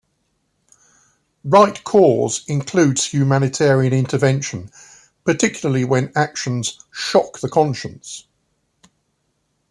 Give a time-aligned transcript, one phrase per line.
[1.43, 4.71] Right cause includes humanitarian intervention,
[5.25, 8.25] particularly when actions "shock the conscience".